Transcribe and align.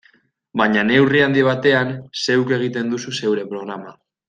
Baina 0.61 0.83
neurri 0.87 1.21
handi 1.25 1.43
batean, 1.49 1.93
zeuk 2.23 2.55
egiten 2.59 2.91
duzu 2.95 3.15
zeure 3.21 3.45
programa. 3.55 3.95